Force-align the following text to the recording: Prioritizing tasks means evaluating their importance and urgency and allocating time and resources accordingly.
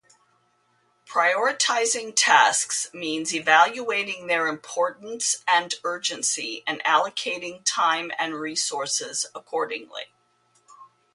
Prioritizing 1.05 2.13
tasks 2.15 2.91
means 2.91 3.35
evaluating 3.35 4.25
their 4.25 4.47
importance 4.47 5.35
and 5.47 5.75
urgency 5.83 6.63
and 6.65 6.83
allocating 6.83 7.61
time 7.65 8.11
and 8.17 8.33
resources 8.33 9.27
accordingly. 9.35 10.11